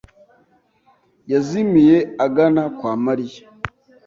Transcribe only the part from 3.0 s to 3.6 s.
Mariya.